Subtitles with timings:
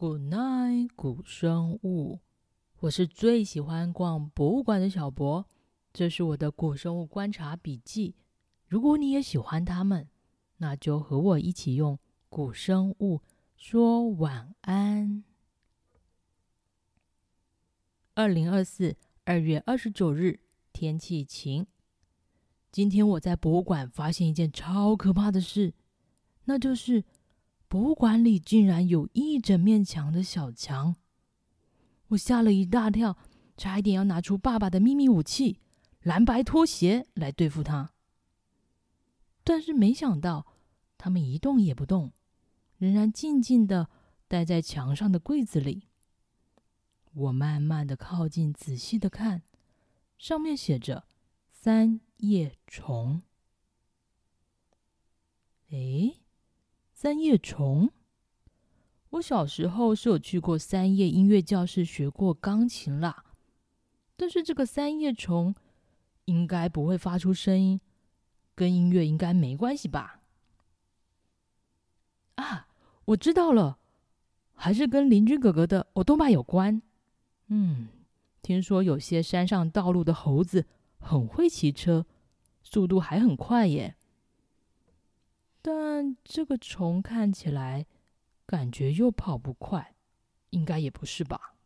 [0.00, 2.20] Good night，古生物。
[2.78, 5.46] 我是最喜欢逛博物馆的小博，
[5.92, 8.14] 这是我的古生物观察笔记。
[8.66, 10.08] 如果你也喜欢它们，
[10.56, 11.98] 那就和我一起用
[12.30, 13.20] 古生物
[13.58, 15.22] 说晚安。
[18.14, 20.40] 二零二四二月二十九日，
[20.72, 21.66] 天气晴。
[22.72, 25.74] 今天我在博物馆发现一件超可怕的事，
[26.44, 27.04] 那就是。
[27.70, 30.96] 博物馆里竟然有一整面墙的小强，
[32.08, 33.16] 我吓了一大跳，
[33.56, 35.60] 差一点要拿出爸爸的秘密武器——
[36.02, 37.92] 蓝白拖鞋来对付他。
[39.44, 40.48] 但是没想到，
[40.98, 42.12] 他们一动也不动，
[42.78, 43.88] 仍然静静地
[44.26, 45.86] 待在墙上的柜子里。
[47.12, 49.44] 我慢慢地靠近，仔细地看，
[50.18, 51.04] 上面写着
[51.52, 53.22] “三叶虫”。
[55.70, 56.19] 诶。
[57.02, 57.88] 三叶虫，
[59.08, 63.24] 我小时候是有去过三叶音乐教室学过钢琴啦。
[64.18, 65.54] 但是这个三叶虫
[66.26, 67.80] 应该不会发出声音，
[68.54, 70.20] 跟音乐应该没关系吧？
[72.34, 72.68] 啊，
[73.06, 73.78] 我知道了，
[74.52, 76.82] 还是跟邻居哥哥的欧多拜有关。
[77.46, 77.88] 嗯，
[78.42, 80.66] 听说有些山上道路的猴子
[80.98, 82.04] 很会骑车，
[82.62, 83.96] 速度还很快耶。
[85.62, 87.86] 但这个虫看起来
[88.46, 89.94] 感觉又跑不快，
[90.50, 91.56] 应该也不是吧？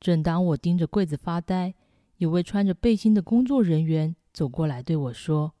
[0.00, 1.74] 正当我盯着柜子发呆，
[2.18, 5.54] 有位穿着背心的工作人员走过来对我说：“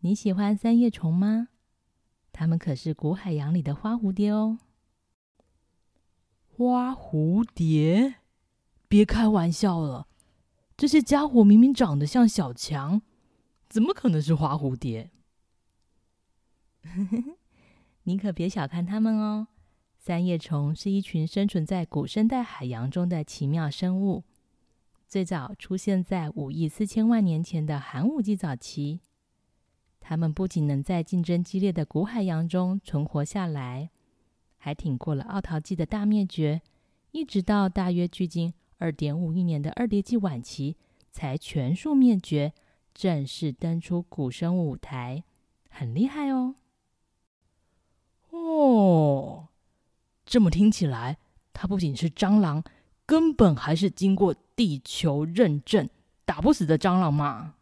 [0.00, 1.48] 你喜欢三叶虫吗？
[2.32, 4.58] 它们可是古海洋里的花蝴蝶哦。”
[6.56, 8.16] 花蝴蝶？
[8.88, 10.06] 别开玩笑了，
[10.76, 13.02] 这些家伙明明长得像小强。
[13.74, 15.10] 怎么可能是花蝴蝶？
[18.04, 19.48] 你可别小看它们哦！
[19.98, 24.22] 三叶虫是一群生存在古生代海洋中的奇妙生物，
[25.08, 29.00] 最早出现在五亿四千万年前的寒武纪早期。
[29.98, 33.90] 它们不仅能在竞争激烈的古海洋中存活下来，
[34.56, 36.62] 还挺过了奥陶纪的大灭绝，
[37.10, 40.76] 一直到大约距今二点五亿年的二叠纪晚期
[41.10, 42.52] 才全数灭绝。
[42.94, 45.24] 正式登出古生舞台，
[45.68, 46.54] 很厉害哦！
[48.30, 49.48] 哦，
[50.24, 51.18] 这么听起来，
[51.52, 52.62] 它不仅是蟑螂，
[53.04, 55.90] 根本还是经过地球认证、
[56.24, 57.56] 打不死的蟑螂嘛！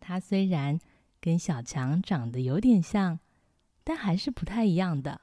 [0.00, 0.78] 它虽然
[1.20, 3.20] 跟小强长得有点像，
[3.84, 5.20] 但还是不太一样的。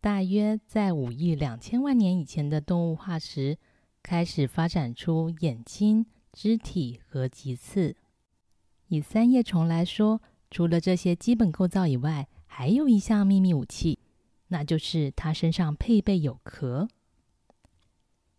[0.00, 3.58] 大约在五亿两千万年以前的动物化石，
[4.02, 6.06] 开始发展出眼睛。
[6.32, 7.96] 肢体和棘刺。
[8.88, 13.98] 以三叶虫来说，除了这些基本构造以外，还有一项秘密武器，
[14.48, 16.88] 那就是它身上配备有壳。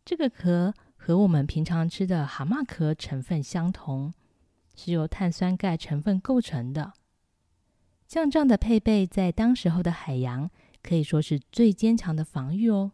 [0.04, 4.14] 这个壳和我们平常吃的蛤蟆壳成分相同，
[4.76, 6.94] 是由碳酸钙成分构成的。
[8.08, 10.50] 像这样的配备，在当时候的海洋
[10.82, 12.94] 可以说是最坚强的防御哦。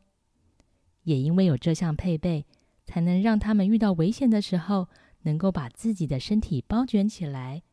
[1.03, 2.45] 也因为有这项配备。
[2.85, 4.87] 才能让他们遇到危险的时候，
[5.23, 7.63] 能够把自己的身体包卷起来，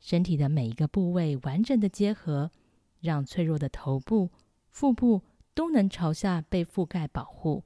[0.00, 2.50] 身体的每一个部位完整的结合，
[3.00, 4.30] 让脆弱的头部、
[4.70, 5.22] 腹部
[5.54, 7.64] 都能朝下被覆盖保护。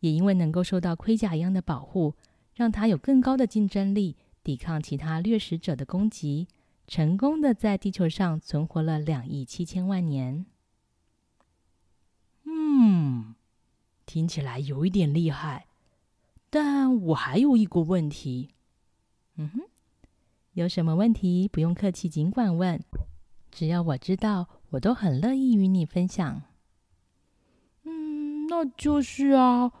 [0.00, 2.14] 也因为能够受到盔甲一样的保护，
[2.54, 6.48] 让它有更高的竞争力，抵抗其他掠食者的攻击，
[6.86, 10.44] 成功的在地球上存活了两亿七千万年。
[12.44, 13.34] 嗯，
[14.04, 15.66] 听起来有一点厉害。
[16.54, 18.50] 但我还有一个问题，
[19.34, 19.62] 嗯哼，
[20.52, 22.80] 有什么问题不用客气，尽管问，
[23.50, 26.42] 只要我知道，我都很乐意与你分享。
[27.82, 29.72] 嗯，那就是啊，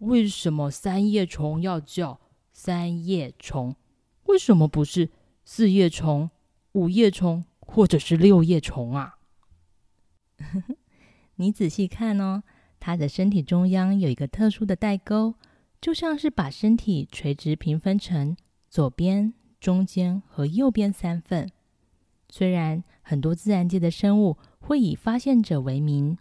[0.00, 2.20] 为什么三叶虫要叫
[2.52, 3.74] 三叶虫？
[4.24, 5.08] 为什么不是
[5.46, 6.28] 四叶虫、
[6.72, 9.20] 五叶虫或者是六叶虫啊？
[11.36, 12.42] 你仔细看哦，
[12.78, 15.36] 它的身体中央有一个特殊的带沟。
[15.84, 18.34] 就像是把身体垂直平分成
[18.70, 21.50] 左边、中间和右边三份。
[22.30, 26.16] 虽然很多自然界的生物会以发现者为名，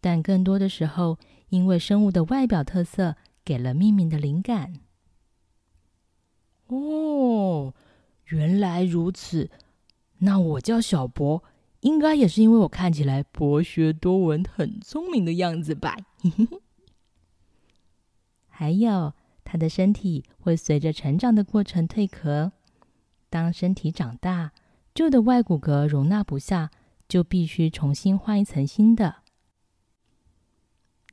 [0.00, 1.18] 但更多的时候，
[1.48, 4.74] 因为生物的外表特色给了命名的灵感。
[6.68, 7.74] 哦，
[8.26, 9.50] 原来如此。
[10.18, 11.42] 那我叫小博，
[11.80, 15.96] 应该也是因为我看起来博学多闻、很聪明的样子吧？
[18.60, 22.52] 还有，它的身体会随着成长的过程蜕壳。
[23.30, 24.52] 当身体长大，
[24.92, 26.70] 旧的外骨骼容纳不下，
[27.08, 29.22] 就必须重新换一层新的，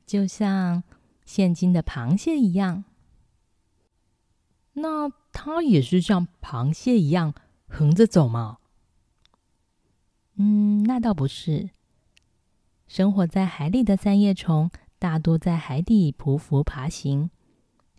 [0.04, 0.82] 就像
[1.24, 2.84] 现今的螃蟹一样。
[4.74, 7.32] 那它也是像螃蟹一样
[7.66, 8.58] 横着走吗？
[10.34, 11.70] 嗯，那倒不是。
[12.86, 17.30] 生活在海里的三叶虫大多在海底匍匐爬行。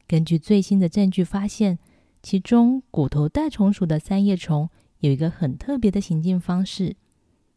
[0.09, 1.77] 根据最新的证据发现，
[2.23, 4.67] 其中骨头带虫属的三叶虫。
[5.01, 6.95] 有一个很特别的行进方式，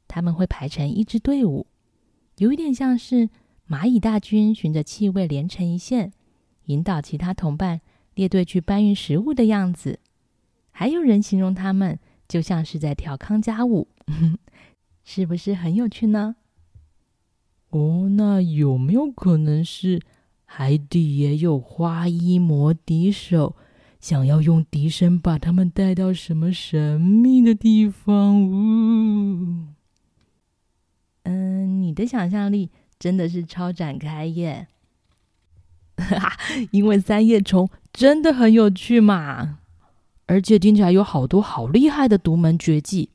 [0.06, 1.66] 他们会排成一支队伍，
[2.36, 3.30] 有一点像是
[3.66, 6.12] 蚂蚁大军循着气味连成一线，
[6.66, 7.80] 引导其他同伴
[8.14, 9.98] 列队去搬运食物的样子。
[10.70, 11.98] 还有人形容他们
[12.28, 13.88] 就像是在跳康佳舞，
[15.02, 16.36] 是不是很有趣呢？
[17.70, 20.02] 哦，那有没有可能是
[20.54, 23.56] 海底也有花衣魔笛手？
[23.98, 28.38] 想要用笛声把他们带到什么神秘的地方？
[28.50, 29.68] 呜，
[31.22, 32.68] 嗯，你的想象力
[32.98, 34.68] 真的是超展开耶！
[35.96, 36.38] 哈哈，
[36.70, 39.60] 因为三叶虫真的很有趣嘛，
[40.26, 43.08] 而且听起来有好多好厉害的独门绝技，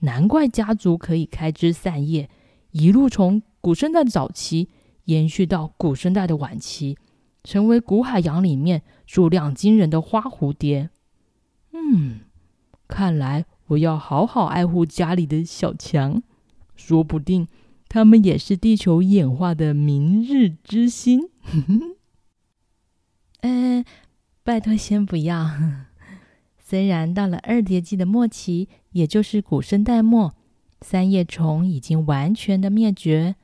[0.00, 2.28] 难怪家族可以开枝散叶，
[2.72, 4.68] 一路从古生代早期
[5.06, 6.96] 延续到古生代的晚期。
[7.42, 10.90] 成为古海洋里面数量惊人的花蝴蝶。
[11.72, 12.22] 嗯，
[12.88, 16.20] 看来我要好好爱护家里的小强，
[16.74, 17.46] 说不定
[17.86, 21.28] 他们也是地球演化的明日之星。
[23.42, 23.84] 呃，
[24.42, 25.48] 拜托先不要。
[26.58, 30.34] 虽然到了二叠纪的末期，也就是古生代末，
[30.80, 33.36] 三叶虫已经完全的灭绝，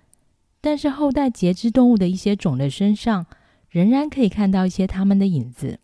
[0.62, 3.26] 但是后代节肢动物的一些种类身上，
[3.68, 5.80] 仍然可以看到一些它们的影子，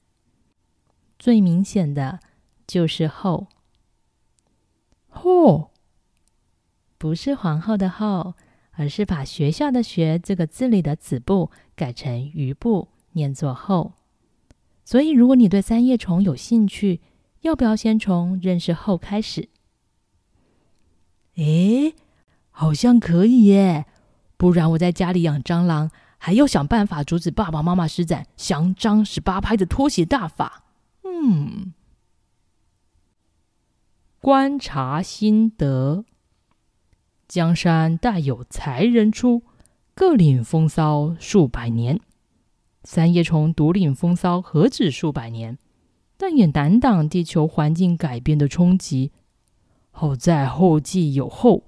[1.18, 2.20] 最明显的
[2.64, 3.48] 就是“后”。
[5.10, 5.72] 后
[6.96, 8.34] 不是皇后的“后”，
[8.72, 13.94] 而是把学校的“学”这个字里的子部改成鱼部，念作“后”。
[14.86, 17.00] 所以，如果你对三叶虫有兴趣，
[17.40, 19.48] 要不要先从认识“后”开始？
[21.34, 21.94] 诶，
[22.50, 23.86] 好像可以耶！
[24.38, 25.90] 不然我在家里养蟑螂。
[26.20, 30.64] 还要想办法阻止爸爸妈妈施展降蟑十八拍的拖鞋大法。
[31.04, 31.72] 嗯，
[34.20, 36.04] 观察心得：
[37.28, 39.44] 江山代有才人出，
[39.94, 42.00] 各领风骚数百年。
[42.82, 45.56] 三叶虫独领风骚何止数百年，
[46.16, 49.12] 但也难挡地球环境改变的冲击。
[49.92, 51.67] 好在后继有后。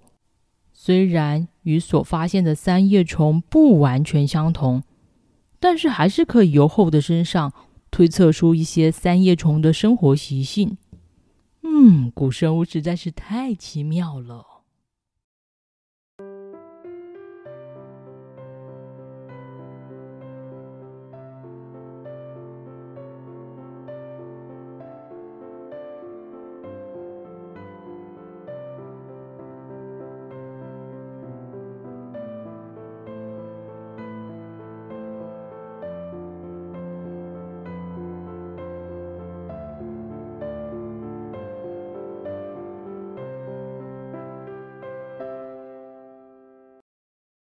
[0.82, 4.82] 虽然与所发现的三叶虫不完全相同，
[5.60, 7.52] 但是还是可以由后的身上
[7.90, 10.78] 推测出一些三叶虫的生活习性。
[11.62, 14.46] 嗯，古生物实在是太奇妙了。